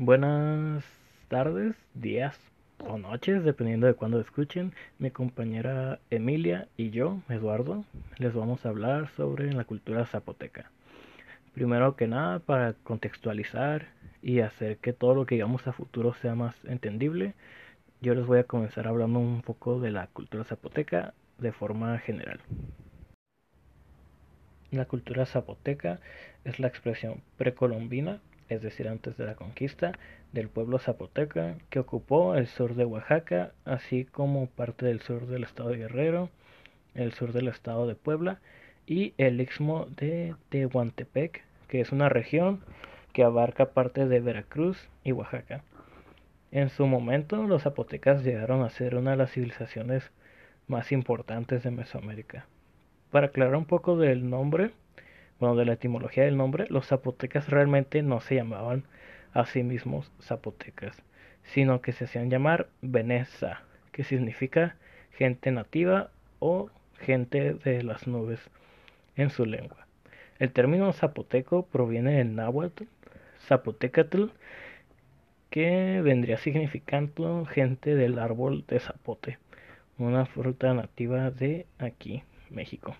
[0.00, 0.84] Buenas
[1.26, 2.38] tardes, días
[2.86, 4.72] o noches, dependiendo de cuándo escuchen.
[5.00, 7.84] Mi compañera Emilia y yo, Eduardo,
[8.16, 10.70] les vamos a hablar sobre la cultura zapoteca.
[11.52, 13.88] Primero que nada, para contextualizar
[14.22, 17.34] y hacer que todo lo que digamos a futuro sea más entendible,
[18.00, 22.38] yo les voy a comenzar hablando un poco de la cultura zapoteca de forma general.
[24.70, 25.98] La cultura zapoteca
[26.44, 29.92] es la expresión precolombina, es decir, antes de la conquista,
[30.32, 35.44] del pueblo zapoteca que ocupó el sur de Oaxaca, así como parte del sur del
[35.44, 36.30] estado de Guerrero,
[36.94, 38.40] el sur del estado de Puebla
[38.86, 42.60] y el istmo de Tehuantepec, que es una región
[43.12, 45.62] que abarca parte de Veracruz y Oaxaca.
[46.50, 50.10] En su momento, los zapotecas llegaron a ser una de las civilizaciones
[50.66, 52.46] más importantes de Mesoamérica.
[53.10, 54.70] Para aclarar un poco del nombre,
[55.40, 58.84] bueno, de la etimología del nombre, los zapotecas realmente no se llamaban
[59.32, 61.02] a sí mismos zapotecas,
[61.44, 64.76] sino que se hacían llamar Veneza, que significa
[65.12, 68.40] gente nativa o gente de las nubes
[69.16, 69.86] en su lengua.
[70.38, 72.84] El término zapoteco proviene del náhuatl,
[73.40, 74.26] zapotecatl,
[75.50, 79.38] que vendría significando gente del árbol de zapote,
[79.98, 82.94] una fruta nativa de aquí, México.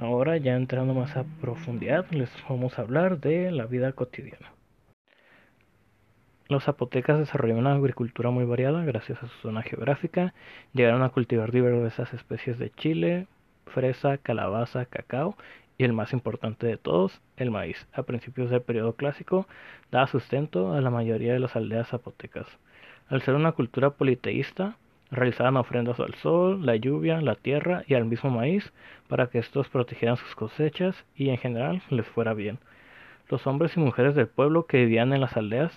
[0.00, 4.52] Ahora ya entrando más a profundidad, les vamos a hablar de la vida cotidiana.
[6.48, 10.34] Los zapotecas desarrollaron una agricultura muy variada gracias a su zona geográfica.
[10.72, 13.26] Llegaron a cultivar diversas especies de chile,
[13.66, 15.36] fresa, calabaza, cacao
[15.78, 17.88] y el más importante de todos, el maíz.
[17.92, 19.48] A principios del periodo clásico
[19.90, 22.46] daba sustento a la mayoría de las aldeas zapotecas.
[23.08, 24.76] Al ser una cultura politeísta,
[25.10, 28.72] realizaban ofrendas al sol, la lluvia, la tierra y al mismo maíz
[29.08, 32.58] para que estos protegieran sus cosechas y en general les fuera bien.
[33.28, 35.72] Los hombres y mujeres del pueblo que vivían en las aldeas,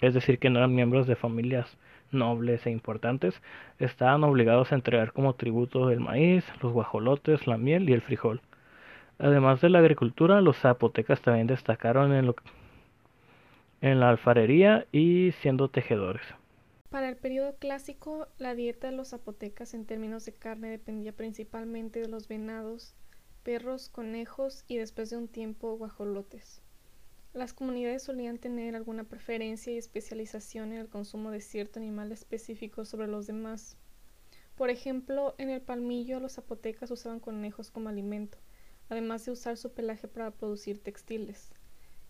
[0.00, 1.78] es decir, que no eran miembros de familias
[2.12, 3.40] nobles e importantes,
[3.78, 8.40] estaban obligados a entregar como tributo el maíz, los guajolotes, la miel y el frijol.
[9.18, 12.34] Además de la agricultura, los zapotecas también destacaron en,
[13.80, 16.39] en la alfarería y siendo tejedores.
[16.90, 22.00] Para el periodo clásico, la dieta de los zapotecas en términos de carne dependía principalmente
[22.00, 22.96] de los venados,
[23.44, 26.62] perros, conejos y después de un tiempo guajolotes.
[27.32, 32.84] Las comunidades solían tener alguna preferencia y especialización en el consumo de cierto animal específico
[32.84, 33.76] sobre los demás.
[34.56, 38.38] Por ejemplo, en el palmillo los zapotecas usaban conejos como alimento,
[38.88, 41.52] además de usar su pelaje para producir textiles.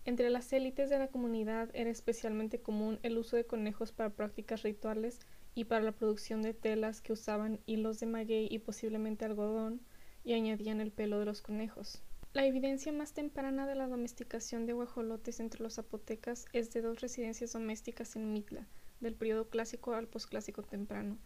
[0.03, 4.63] Entre las élites de la comunidad era especialmente común el uso de conejos para prácticas
[4.63, 5.19] rituales
[5.53, 9.81] y para la producción de telas que usaban hilos de maguey y posiblemente algodón
[10.23, 12.01] y añadían el pelo de los conejos.
[12.33, 17.01] La evidencia más temprana de la domesticación de guajolotes entre los zapotecas es de dos
[17.01, 18.67] residencias domésticas en Mitla,
[19.01, 21.17] del periodo clásico al posclásico temprano,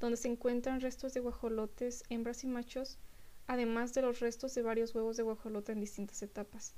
[0.00, 2.98] donde se encuentran restos de guajolotes, hembras y machos,
[3.46, 6.74] además de los restos de varios huevos de guajolote en distintas etapas.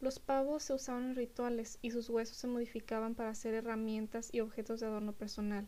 [0.00, 4.40] Los pavos se usaban en rituales y sus huesos se modificaban para hacer herramientas y
[4.40, 5.66] objetos de adorno personal.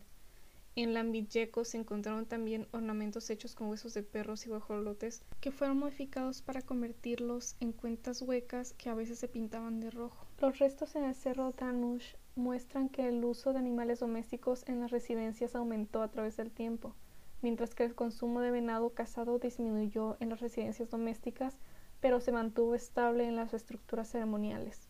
[0.77, 5.79] En Lambiyeco se encontraron también ornamentos hechos con huesos de perros y guajolotes que fueron
[5.79, 10.25] modificados para convertirlos en cuentas huecas que a veces se pintaban de rojo.
[10.39, 14.91] Los restos en el cerro Danush muestran que el uso de animales domésticos en las
[14.91, 16.95] residencias aumentó a través del tiempo,
[17.41, 21.57] mientras que el consumo de venado cazado disminuyó en las residencias domésticas,
[22.01, 24.89] pero se mantuvo estable en las estructuras ceremoniales.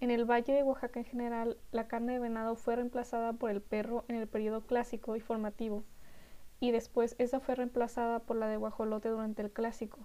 [0.00, 3.60] En el Valle de Oaxaca en general, la carne de venado fue reemplazada por el
[3.60, 5.84] perro en el periodo clásico y formativo,
[6.60, 9.98] y después esa fue reemplazada por la de guajolote durante el clásico.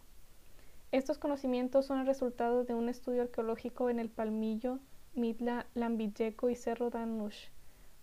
[0.91, 4.79] Estos conocimientos son el resultado de un estudio arqueológico en el Palmillo,
[5.13, 7.49] Mitla, Lambiyeco y Cerro Danush,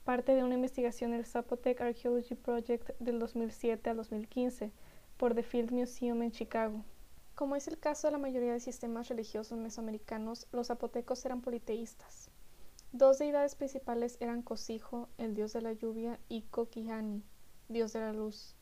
[0.04, 4.71] parte de una investigación del Zapotec Archaeology Project del 2007 al 2015
[5.16, 6.84] por The Field Museum en Chicago.
[7.34, 12.31] Como es el caso de la mayoría de sistemas religiosos mesoamericanos, los zapotecos eran politeístas.
[12.93, 17.25] Dos deidades principales eran Cosijo, el dios de la lluvia, y Coquihani,
[17.69, 18.54] dios de la luz.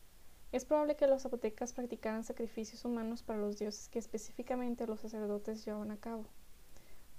[0.52, 5.66] Es probable que los zapotecas practicaran sacrificios humanos para los dioses que específicamente los sacerdotes
[5.66, 6.24] llevaban a cabo.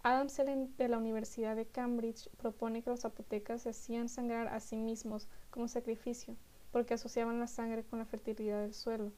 [0.02, 4.60] Adam Selen de la Universidad de Cambridge propone que los zapotecas se hacían sangrar a
[4.60, 6.36] sí mismos como sacrificio,
[6.72, 9.12] porque asociaban la sangre con la fertilidad del suelo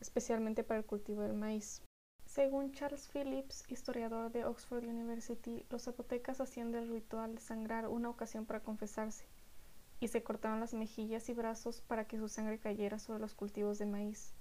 [0.00, 1.82] especialmente para el cultivo del maíz.
[2.26, 8.08] Según Charles Phillips, historiador de Oxford University, los zapotecas hacían del ritual de sangrar una
[8.08, 9.24] ocasión para confesarse,
[9.98, 13.78] y se cortaban las mejillas y brazos para que su sangre cayera sobre los cultivos
[13.78, 14.32] de maíz.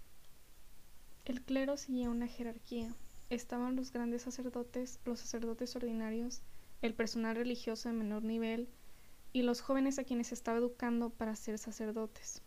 [1.25, 2.93] El clero seguía una jerarquía.
[3.29, 6.41] Estaban los grandes sacerdotes, los sacerdotes ordinarios,
[6.81, 8.69] el personal religioso de menor nivel,
[9.33, 12.41] y los jóvenes a quienes estaba educando para ser sacerdotes.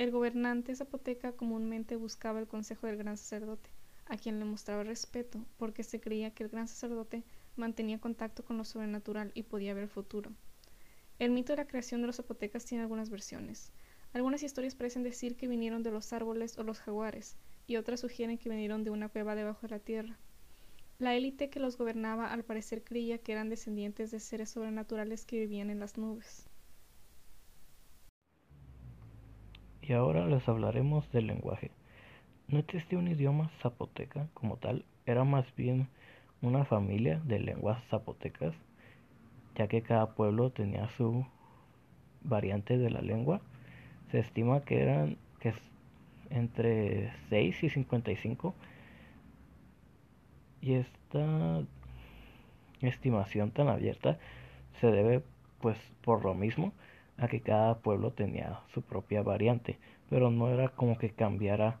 [0.00, 3.68] El gobernante zapoteca comúnmente buscaba el consejo del gran sacerdote,
[4.06, 7.22] a quien le mostraba respeto, porque se creía que el gran sacerdote
[7.54, 10.32] mantenía contacto con lo sobrenatural y podía ver el futuro.
[11.18, 13.72] El mito de la creación de los zapotecas tiene algunas versiones.
[14.14, 17.36] Algunas historias parecen decir que vinieron de los árboles o los jaguares,
[17.66, 20.16] y otras sugieren que vinieron de una cueva debajo de la tierra.
[20.98, 25.40] La élite que los gobernaba al parecer creía que eran descendientes de seres sobrenaturales que
[25.40, 26.49] vivían en las nubes.
[29.82, 31.70] Y ahora les hablaremos del lenguaje.
[32.48, 35.88] No existía un idioma zapoteca como tal, era más bien
[36.42, 38.54] una familia de lenguas zapotecas,
[39.54, 41.26] ya que cada pueblo tenía su
[42.22, 43.40] variante de la lengua.
[44.10, 45.54] Se estima que eran que
[46.30, 48.54] entre 6 y 55
[50.60, 51.62] y esta
[52.80, 54.18] estimación tan abierta
[54.80, 55.22] se debe,
[55.60, 56.72] pues, por lo mismo,
[57.20, 59.78] a que cada pueblo tenía su propia variante,
[60.08, 61.78] pero no era como que cambiara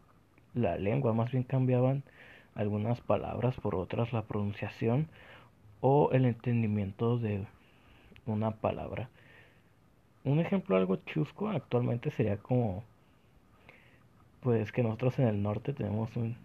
[0.54, 2.02] la lengua, más bien cambiaban
[2.54, 5.08] algunas palabras por otras, la pronunciación
[5.80, 7.46] o el entendimiento de
[8.26, 9.08] una palabra.
[10.24, 12.84] Un ejemplo algo chusco actualmente sería como
[14.42, 16.36] pues que nosotros en el norte tenemos un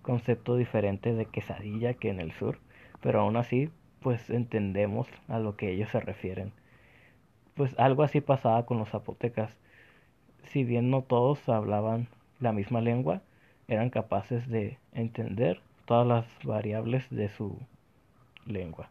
[0.00, 2.58] concepto diferente de quesadilla que en el sur,
[3.02, 3.70] pero aún así
[4.00, 6.52] pues entendemos a lo que ellos se refieren.
[7.54, 9.56] Pues algo así pasaba con los zapotecas.
[10.44, 12.08] Si bien no todos hablaban
[12.40, 13.22] la misma lengua,
[13.68, 17.58] eran capaces de entender todas las variables de su
[18.46, 18.88] lengua.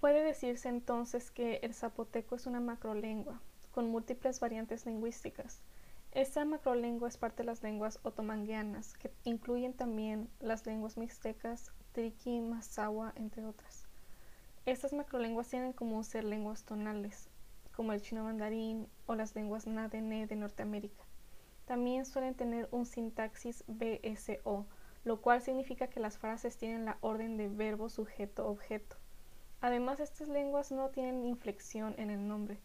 [0.00, 3.40] Puede decirse entonces que el zapoteco es una macrolengua,
[3.72, 5.62] con múltiples variantes lingüísticas
[6.12, 12.40] esta macrolengua es parte de las lenguas otomangueanas, que incluyen también las lenguas mixtecas, triqui,
[12.40, 13.84] mazahua, entre otras.
[14.64, 17.28] Estas macrolenguas tienen como ser lenguas tonales,
[17.78, 21.04] como el chino mandarín o las lenguas nadene de Norteamérica.
[21.64, 24.66] También suelen tener un sintaxis BSO,
[25.04, 28.96] lo cual significa que las frases tienen la orden de verbo, sujeto, objeto.
[29.60, 32.58] Además, estas lenguas no tienen inflexión en el nombre,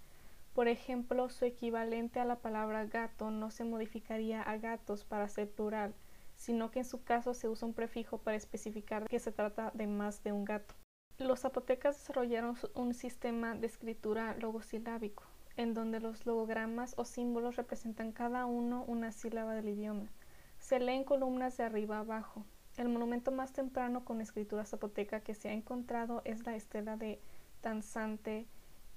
[0.55, 5.51] por ejemplo, su equivalente a la palabra gato no se modificaría a gatos para ser
[5.51, 5.93] plural,
[6.35, 9.85] sino que en su caso se usa un prefijo para especificar que se trata de
[9.85, 10.73] más de un gato.
[11.19, 15.23] Los zapotecas desarrollaron un sistema de escritura logosilábico,
[15.55, 20.09] en donde los logogramas o símbolos representan cada uno una sílaba del idioma.
[20.57, 22.45] Se lee en columnas de arriba a abajo.
[22.77, 27.21] El monumento más temprano con escritura zapoteca que se ha encontrado es la estela de
[27.61, 28.47] Tanzante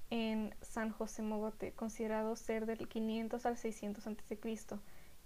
[0.08, 4.38] en San José Mogote, considerado ser del 500 al 600 a.C.,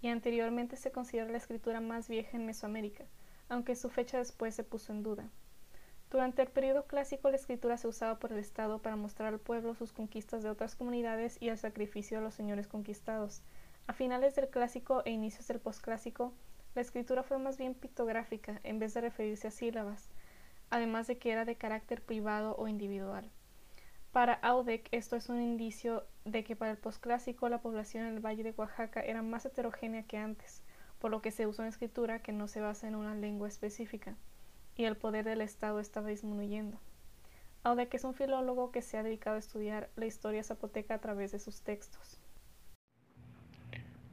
[0.01, 3.05] y anteriormente se considera la escritura más vieja en Mesoamérica,
[3.47, 5.29] aunque su fecha después se puso en duda.
[6.11, 9.75] Durante el periodo clásico la escritura se usaba por el Estado para mostrar al pueblo
[9.75, 13.43] sus conquistas de otras comunidades y el sacrificio de los señores conquistados.
[13.87, 16.33] A finales del clásico e inicios del posclásico,
[16.75, 20.09] la escritura fue más bien pictográfica en vez de referirse a sílabas,
[20.69, 23.31] además de que era de carácter privado o individual.
[24.11, 28.19] Para Audek esto es un indicio de que para el posclásico la población en el
[28.19, 30.61] Valle de Oaxaca era más heterogénea que antes,
[30.99, 34.17] por lo que se usa una escritura que no se basa en una lengua específica,
[34.75, 36.79] y el poder del Estado estaba disminuyendo.
[37.63, 41.31] Audek es un filólogo que se ha dedicado a estudiar la historia zapoteca a través
[41.31, 42.19] de sus textos.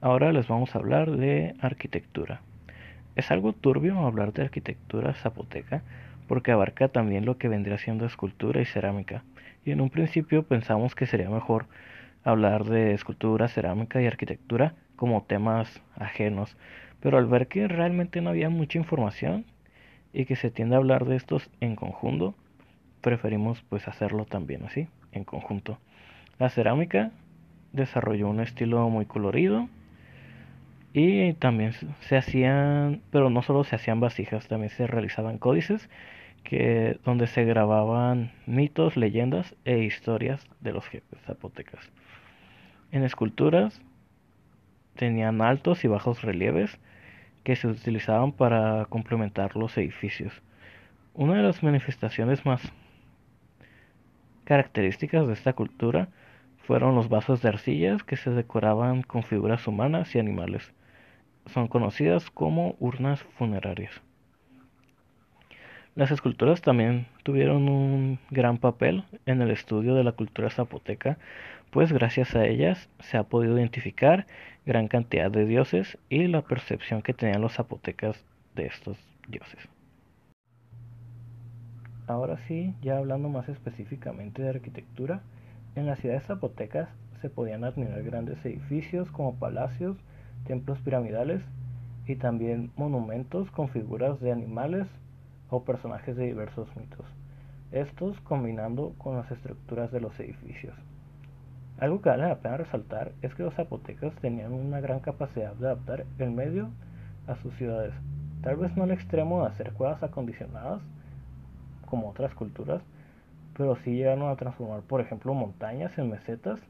[0.01, 2.43] Ahora les vamos a hablar de arquitectura.
[3.17, 5.83] Es algo turbio hablar de arquitectura zapoteca
[6.29, 9.25] porque abarca también lo que vendría siendo escultura y cerámica
[9.65, 11.67] y en un principio pensamos que sería mejor
[12.23, 16.57] hablar de escultura, cerámica y arquitectura como temas ajenos,
[17.01, 19.47] pero al ver que realmente no había mucha información
[20.13, 22.35] y que se tiende a hablar de estos en conjunto,
[23.01, 25.79] preferimos pues hacerlo también así, en conjunto.
[26.39, 27.11] La cerámica
[27.73, 29.69] desarrolló un estilo muy colorido
[30.93, 35.89] y también se hacían, pero no solo se hacían vasijas, también se realizaban códices
[36.45, 41.91] que, donde se grababan mitos, leyendas e historias de los jefes zapotecas.
[42.91, 43.83] En esculturas
[44.97, 46.79] tenían altos y bajos relieves
[47.49, 50.35] que se utilizaban para complementar los edificios.
[51.15, 52.61] Una de las manifestaciones más
[54.45, 56.09] características de esta cultura
[56.59, 60.75] fueron los vasos de arcillas que se decoraban con figuras humanas y animales.
[61.47, 63.99] Son conocidas como urnas funerarias.
[65.95, 71.17] Las esculturas también tuvieron un gran papel en el estudio de la cultura zapoteca,
[71.71, 74.27] pues gracias a ellas se ha podido identificar
[74.67, 78.99] gran cantidad de dioses y la percepción que tenían los zapotecas de estos
[79.29, 79.69] dioses.
[82.07, 85.23] Ahora sí, ya hablando más específicamente de arquitectura,
[85.75, 86.89] En las ciudades zapotecas
[87.21, 89.97] se podían admirar grandes edificios como palacios,
[90.47, 91.43] templos piramidales
[92.07, 94.89] y también monumentos con figuras de animales
[95.51, 97.07] o personajes de diversos mitos,
[97.73, 100.75] estos combinando con las estructuras de los edificios.
[101.79, 105.67] Algo que vale la pena resaltar es que los zapotecas tenían una gran capacidad de
[105.67, 106.71] adaptar el medio
[107.29, 107.95] a sus ciudades,
[108.43, 110.81] tal vez no al extremo de hacer cuevas acondicionadas
[111.87, 112.83] como otras culturas,
[113.57, 116.61] pero sí llegaron a transformar, por ejemplo, montañas en mesetas.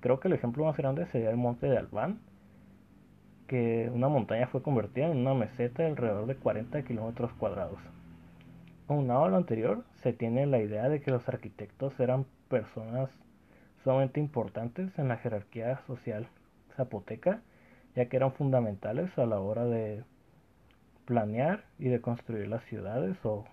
[0.00, 2.18] Creo que el ejemplo más grande sería el monte de Albán,
[3.48, 7.78] que una montaña fue convertida en una meseta de alrededor de 40 kilómetros cuadrados.
[8.88, 13.10] Aunado a lo anterior, se tiene la idea de que los arquitectos eran personas
[13.84, 16.26] sumamente importantes en la jerarquía social
[16.74, 17.42] zapoteca,
[17.94, 20.02] ya que eran fundamentales a la hora de
[21.04, 23.44] planear y de construir las ciudades o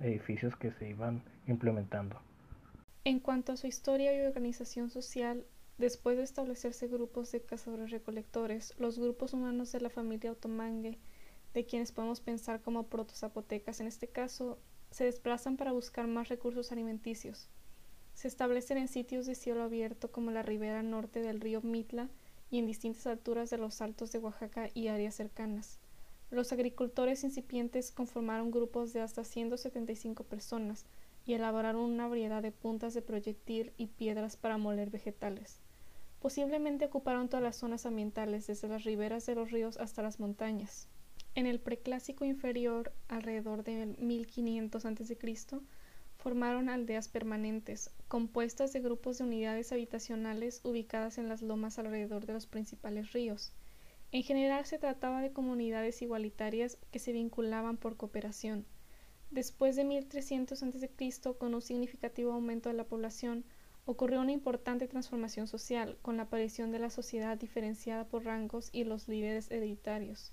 [0.00, 2.18] edificios que se iban implementando.
[3.04, 8.98] En cuanto a su historia y organización social, después de establecerse grupos de cazadores-recolectores, los
[8.98, 10.98] grupos humanos de la familia Otomangue,
[11.52, 14.58] de quienes podemos pensar como protozapotecas en este caso,
[14.90, 17.50] se desplazan para buscar más recursos alimenticios.
[18.14, 22.08] Se establecen en sitios de cielo abierto como la ribera norte del río Mitla
[22.50, 25.78] y en distintas alturas de los altos de Oaxaca y áreas cercanas.
[26.30, 30.86] Los agricultores incipientes conformaron grupos de hasta 175 personas
[31.26, 35.60] y elaboraron una variedad de puntas de proyectil y piedras para moler vegetales.
[36.20, 40.88] Posiblemente ocuparon todas las zonas ambientales, desde las riberas de los ríos hasta las montañas.
[41.34, 45.18] En el preclásico inferior, alrededor de 1500 a.C.,
[46.24, 52.32] formaron aldeas permanentes, compuestas de grupos de unidades habitacionales ubicadas en las lomas alrededor de
[52.32, 53.52] los principales ríos.
[54.10, 58.64] En general se trataba de comunidades igualitarias que se vinculaban por cooperación.
[59.32, 63.44] Después de 1300 a.C., con un significativo aumento de la población,
[63.84, 68.84] ocurrió una importante transformación social, con la aparición de la sociedad diferenciada por rangos y
[68.84, 70.32] los líderes hereditarios.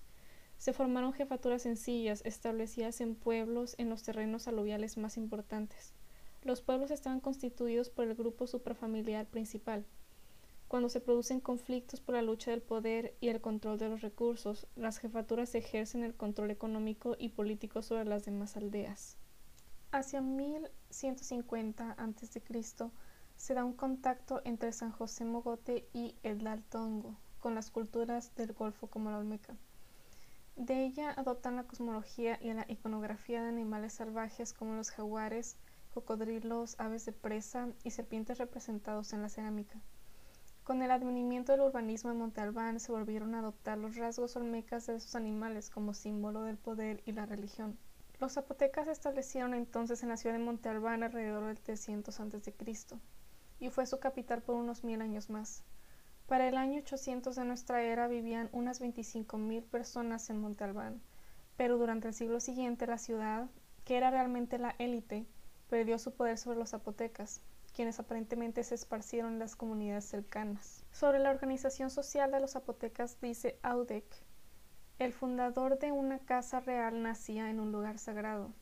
[0.61, 5.95] Se formaron jefaturas sencillas, establecidas en pueblos en los terrenos aluviales más importantes.
[6.43, 9.87] Los pueblos estaban constituidos por el grupo suprafamiliar principal,
[10.67, 14.67] cuando se producen conflictos por la lucha del poder y el control de los recursos,
[14.75, 19.17] las jefaturas ejercen el control económico y político sobre las demás aldeas.
[19.91, 22.41] Hacia 1150 a.C.
[23.35, 28.53] se da un contacto entre San José Mogote y el Daltongo, con las culturas del
[28.53, 29.57] Golfo como la Olmeca.
[30.61, 35.57] De ella adoptan la cosmología y la iconografía de animales salvajes como los jaguares,
[35.91, 39.81] cocodrilos, aves de presa y serpientes representados en la cerámica.
[40.63, 44.85] Con el advenimiento del urbanismo en Monte Albán se volvieron a adoptar los rasgos olmecas
[44.85, 47.79] de esos animales como símbolo del poder y la religión.
[48.19, 52.53] Los zapotecas se establecieron entonces en la ciudad de Monte Albán alrededor del 300 a.C.
[53.59, 55.63] y fue su capital por unos mil años más.
[56.31, 61.01] Para el año 800 de nuestra era vivían unas 25.000 personas en Monte Albán,
[61.57, 63.49] pero durante el siglo siguiente la ciudad,
[63.83, 65.25] que era realmente la élite,
[65.69, 67.41] perdió su poder sobre los zapotecas,
[67.75, 70.85] quienes aparentemente se esparcieron en las comunidades cercanas.
[70.93, 74.05] Sobre la organización social de los zapotecas dice Audec,
[74.99, 78.53] el fundador de una casa real nacía en un lugar sagrado,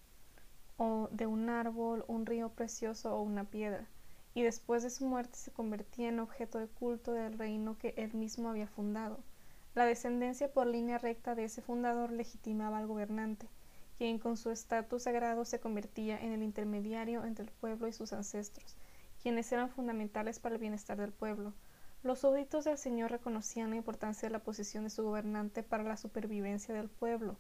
[0.78, 3.88] o de un árbol, un río precioso o una piedra,
[4.34, 8.14] y después de su muerte se convertía en objeto de culto del reino que él
[8.14, 9.20] mismo había fundado.
[9.76, 13.48] La descendencia por línea recta de ese fundador legitimaba al gobernante,
[13.98, 18.14] quien con su estatus sagrado se convertía en el intermediario entre el pueblo y sus
[18.14, 18.78] ancestros,
[19.22, 21.54] quienes eran fundamentales para el bienestar del pueblo.
[22.02, 25.98] Los súbditos del Señor reconocían la importancia de la posición de su gobernante para la
[25.98, 27.38] supervivencia del pueblo,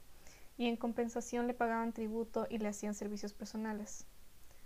[0.57, 4.05] y en compensación le pagaban tributo y le hacían servicios personales.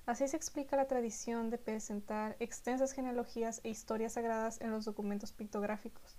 [0.05, 5.31] Así se explica la tradición de presentar extensas genealogías e historias sagradas en los documentos
[5.31, 6.17] pictográficos,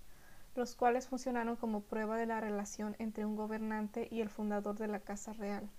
[0.55, 4.87] los cuales funcionaron como prueba de la relación entre un gobernante y el fundador de
[4.87, 5.69] la Casa Real.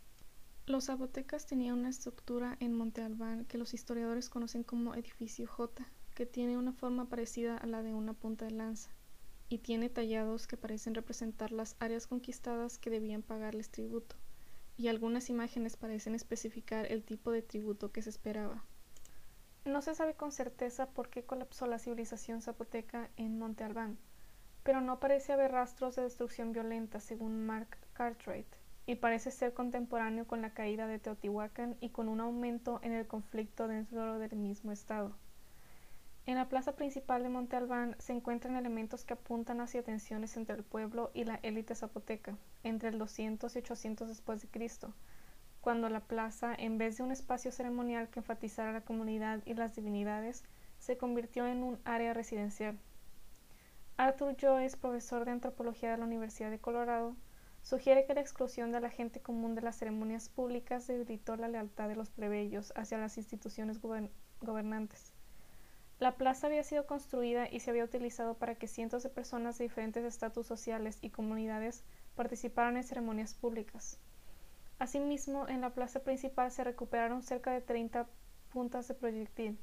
[0.67, 5.85] Los zapotecas tenían una estructura en Monte Albán que los historiadores conocen como edificio J,
[6.15, 8.91] que tiene una forma parecida a la de una punta de lanza,
[9.49, 14.15] y tiene tallados que parecen representar las áreas conquistadas que debían pagarles tributo,
[14.77, 18.65] y algunas imágenes parecen especificar el tipo de tributo que se esperaba.
[19.65, 23.99] No se sabe con certeza por qué colapsó la civilización zapoteca en Monte Albán,
[24.63, 28.47] pero no parece haber rastros de destrucción violenta, según Mark Cartwright
[28.87, 33.07] y parece ser contemporáneo con la caída de Teotihuacán y con un aumento en el
[33.07, 35.17] conflicto dentro del mismo estado.
[36.27, 40.57] En la plaza principal de Monte Albán se encuentran elementos que apuntan hacia tensiones entre
[40.57, 44.93] el pueblo y la élite zapoteca, entre el 200 y 800 después de Cristo,
[45.61, 49.77] cuando la plaza, en vez de un espacio ceremonial que enfatizara la comunidad y las
[49.77, 50.43] divinidades,
[50.81, 52.77] se convirtió en un área residencial.
[53.97, 57.15] Arthur Joyce, profesor de antropología de la Universidad de Colorado,
[57.63, 61.89] sugiere que la exclusión de la gente común de las ceremonias públicas debilitó la lealtad
[61.89, 63.81] de los plebeyos hacia las instituciones
[64.41, 65.16] gobernantes.
[65.99, 69.65] La plaza había sido construida y se había utilizado para que cientos de personas de
[69.65, 71.85] diferentes estatus sociales y comunidades
[72.15, 73.99] participaran en ceremonias públicas.
[74.79, 78.07] Asimismo, en la plaza principal se recuperaron cerca de 30
[78.53, 79.59] puntas de proyectil,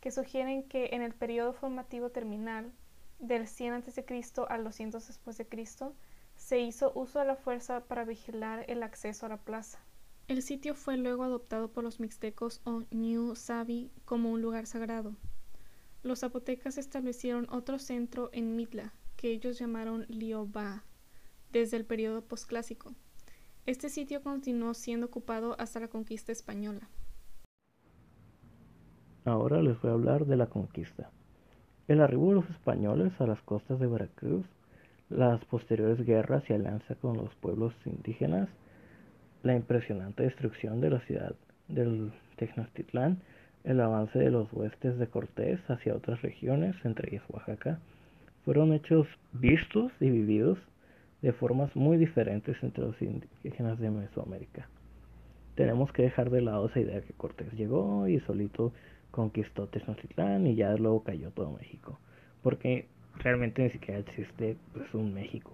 [0.00, 2.72] que sugieren que en el periodo formativo terminal,
[3.18, 4.04] del 100 a.C.
[4.48, 5.94] al 200 después de Cristo,
[6.36, 9.78] se hizo uso de la fuerza para vigilar el acceso a la plaza.
[10.28, 15.16] El sitio fue luego adoptado por los mixtecos o New Sabi como un lugar sagrado.
[16.02, 20.84] Los zapotecas establecieron otro centro en Mitla, que ellos llamaron Liobá,
[21.52, 22.94] desde el periodo posclásico.
[23.66, 26.88] Este sitio continuó siendo ocupado hasta la conquista española.
[29.26, 31.10] Ahora les voy a hablar de la conquista.
[31.86, 34.46] El arribo de los españoles a las costas de Veracruz,
[35.10, 38.48] las posteriores guerras y alianza con los pueblos indígenas,
[39.42, 41.34] la impresionante destrucción de la ciudad
[41.68, 43.20] del Tenochtitlán,
[43.64, 47.78] el avance de los huestes de Cortés hacia otras regiones, entre ellas Oaxaca,
[48.44, 50.58] fueron hechos vistos y vividos
[51.22, 54.68] de formas muy diferentes entre los indígenas de Mesoamérica.
[55.54, 58.72] Tenemos que dejar de lado esa idea de que Cortés llegó y solito
[59.10, 61.98] conquistó Tenochtitlán y ya luego cayó todo México,
[62.42, 62.86] porque
[63.18, 65.52] realmente ni siquiera existe pues, un México.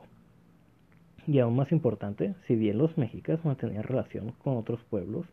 [1.26, 5.26] Y aún más importante, si bien los mexicas mantenían relación con otros pueblos,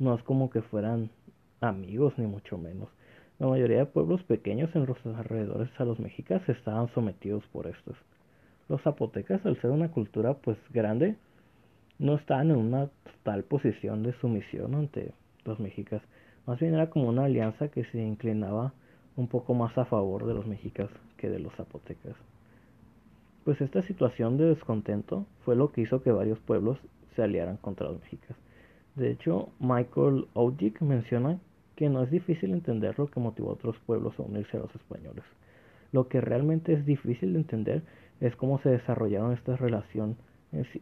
[0.00, 1.10] no es como que fueran
[1.60, 2.88] amigos ni mucho menos.
[3.38, 7.96] La mayoría de pueblos pequeños en los alrededores a los mexicas estaban sometidos por estos.
[8.68, 11.16] Los zapotecas, al ser una cultura pues grande,
[11.98, 12.90] no estaban en una
[13.22, 15.12] tal posición de sumisión ante
[15.44, 16.02] los mexicas.
[16.46, 18.72] Más bien era como una alianza que se inclinaba
[19.16, 22.16] un poco más a favor de los mexicas que de los zapotecas.
[23.44, 26.78] Pues esta situación de descontento fue lo que hizo que varios pueblos
[27.16, 28.36] se aliaran contra los mexicas.
[28.96, 31.38] De hecho, Michael Odick menciona
[31.80, 34.74] que no es difícil entender lo que motivó a otros pueblos a unirse a los
[34.74, 35.24] españoles.
[35.92, 37.82] Lo que realmente es difícil de entender
[38.20, 40.18] es cómo se desarrollaron estas relaciones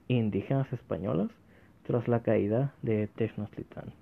[0.09, 1.29] indígenas españolas
[1.87, 3.93] tras la caída de Tenochtitlán.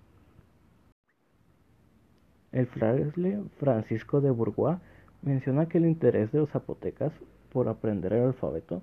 [2.53, 4.79] El fraile Francisco de Bourgois
[5.21, 7.13] menciona que el interés de los zapotecas
[7.53, 8.81] por aprender el alfabeto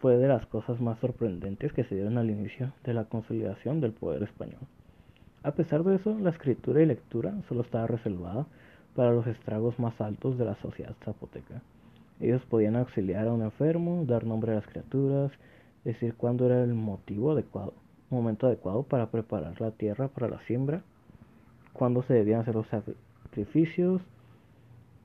[0.00, 3.92] fue de las cosas más sorprendentes que se dieron al inicio de la consolidación del
[3.92, 4.66] poder español.
[5.44, 8.46] A pesar de eso, la escritura y lectura solo estaba reservada
[8.96, 11.62] para los estragos más altos de la sociedad zapoteca.
[12.18, 15.30] Ellos podían auxiliar a un enfermo, dar nombre a las criaturas,
[15.84, 17.72] decir cuándo era el motivo adecuado,
[18.10, 20.82] momento adecuado para preparar la tierra para la siembra,
[21.72, 24.02] cuándo se debían hacer los sacrificios,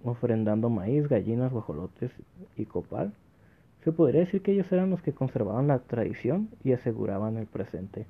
[0.03, 2.11] ofrendando maíz, gallinas, guajolotes
[2.57, 3.13] y copal.
[3.83, 8.07] Se podría decir que ellos eran los que conservaban la tradición y aseguraban el presente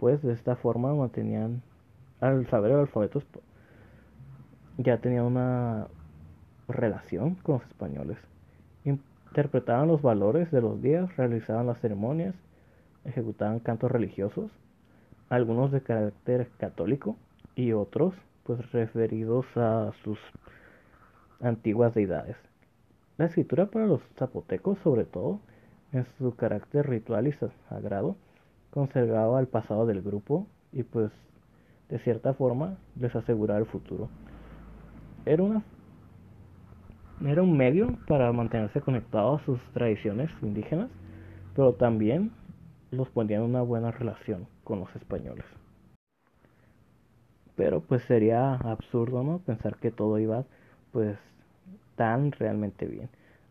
[0.00, 1.60] pues de esta forma mantenían,
[2.20, 3.22] al saber el alfabeto,
[4.78, 5.88] ya tenían una
[6.68, 8.16] relación con los españoles.
[8.84, 12.34] Interpretaban los valores de los días, realizaban las ceremonias,
[13.04, 14.50] ejecutaban cantos religiosos,
[15.28, 17.16] algunos de carácter católico
[17.54, 20.18] y otros pues referidos a sus
[21.42, 22.36] antiguas deidades.
[23.18, 25.40] La escritura para los zapotecos, sobre todo,
[25.92, 27.34] en su carácter ritual y
[27.68, 28.16] sagrado,
[28.70, 31.10] conservaba el pasado del grupo y pues
[31.88, 34.08] de cierta forma les aseguraba el futuro.
[35.26, 35.62] Era una
[37.26, 40.88] era un medio para mantenerse conectado a sus tradiciones indígenas,
[41.54, 42.32] pero también
[42.90, 45.44] los ponía en una buena relación con los españoles.
[47.56, 49.38] Pero pues sería absurdo, ¿no?
[49.40, 50.44] Pensar que todo iba
[50.92, 51.18] pues
[51.96, 53.10] tan realmente bien.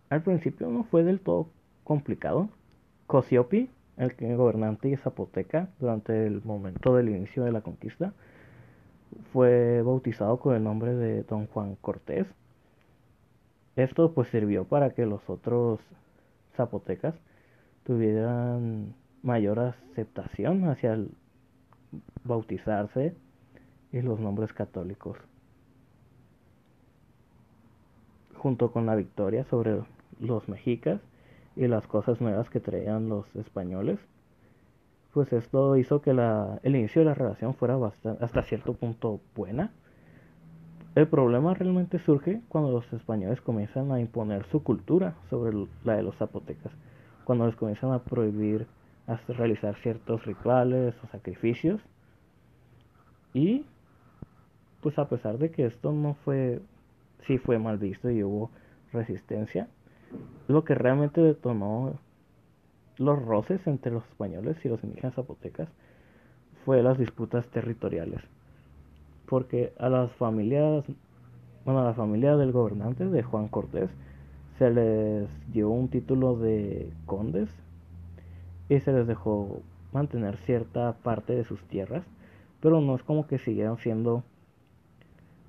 [0.10, 1.50] Al principio no fue del todo
[1.84, 2.50] complicado.
[3.06, 8.14] Cosiopi el gobernante de Zapoteca durante el momento del inicio de la conquista.
[9.34, 12.26] Fue bautizado con el nombre de Don Juan Cortés.
[13.76, 15.80] Esto pues sirvió para que los otros
[16.56, 17.14] zapotecas
[17.84, 21.12] tuvieran mayor aceptación hacia el
[22.24, 23.16] bautizarse
[23.92, 25.18] y los nombres católicos.
[28.38, 29.82] Junto con la victoria sobre
[30.20, 31.02] los mexicas,
[31.60, 34.00] y las cosas nuevas que traían los españoles,
[35.14, 37.78] pues esto hizo que el inicio de la relación fuera
[38.22, 39.74] hasta cierto punto buena.
[40.96, 46.04] El problema realmente surge cuando los españoles comienzan a imponer su cultura sobre la de
[46.04, 46.72] los zapotecas,
[47.26, 48.66] cuando les comienzan a prohibir
[49.28, 51.82] realizar ciertos rituales o sacrificios
[53.34, 53.66] y
[54.82, 56.62] pues a pesar de que esto no fue
[57.28, 58.50] sí fue mal visto y hubo
[58.94, 59.68] resistencia.
[60.48, 61.94] Lo que realmente detonó
[62.98, 65.70] los roces entre los españoles y los indígenas zapotecas
[66.66, 68.22] fue las disputas territoriales.
[69.26, 70.86] Porque a las familias,
[71.66, 73.90] bueno, a la familia del gobernante de Juan Cortés
[74.58, 77.50] se les dio un título de condes
[78.68, 79.62] y se les dejó
[79.94, 82.04] mantener cierta parte de sus tierras,
[82.60, 84.24] pero no es como que siguieran siendo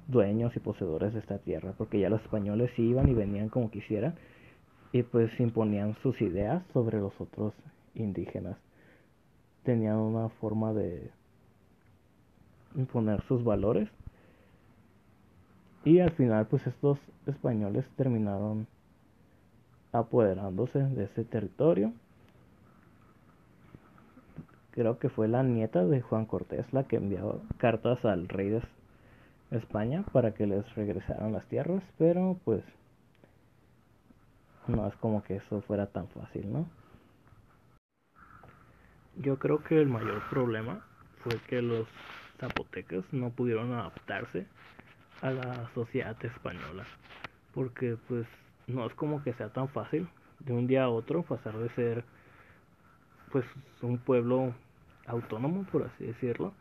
[0.09, 4.15] dueños y poseedores de esta tierra, porque ya los españoles iban y venían como quisieran
[4.93, 7.55] y pues imponían sus ideas sobre los otros
[7.95, 8.57] indígenas.
[9.63, 11.11] Tenían una forma de
[12.75, 13.89] imponer sus valores
[15.85, 18.67] y al final pues estos españoles terminaron
[19.93, 21.93] apoderándose de ese territorio.
[24.73, 28.63] Creo que fue la nieta de Juan Cortés la que envió cartas al rey de
[29.51, 32.63] España para que les regresaran las tierras, pero pues
[34.67, 36.67] no es como que eso fuera tan fácil, ¿no?
[39.17, 40.85] Yo creo que el mayor problema
[41.23, 41.87] fue que los
[42.39, 44.47] zapotecas no pudieron adaptarse
[45.21, 46.85] a la sociedad española,
[47.53, 48.27] porque pues
[48.67, 52.05] no es como que sea tan fácil de un día a otro pasar de ser
[53.31, 53.45] pues
[53.83, 54.55] un pueblo
[55.07, 56.55] autónomo, por así decirlo,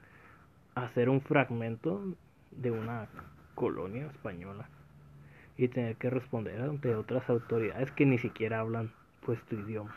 [0.75, 2.03] a ser un fragmento
[2.51, 3.07] de una
[3.55, 4.67] colonia española
[5.59, 8.93] y tener que responder ante otras autoridades que ni siquiera hablan
[9.25, 9.93] pues idioma.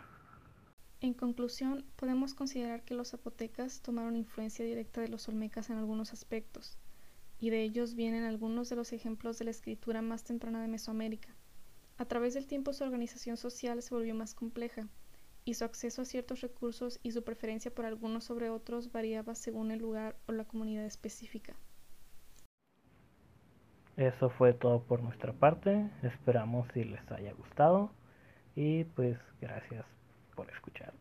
[1.00, 6.12] En conclusión, podemos considerar que los zapotecas tomaron influencia directa de los olmecas en algunos
[6.12, 6.78] aspectos,
[7.38, 11.32] y de ellos vienen algunos de los ejemplos de la escritura más temprana de Mesoamérica.
[11.96, 14.88] A través del tiempo su organización social se volvió más compleja,
[15.44, 19.70] y su acceso a ciertos recursos y su preferencia por algunos sobre otros variaba según
[19.70, 21.54] el lugar o la comunidad específica.
[23.96, 25.88] Eso fue todo por nuestra parte.
[26.02, 27.90] Esperamos si les haya gustado.
[28.54, 29.84] Y pues gracias
[30.34, 30.92] por escuchar.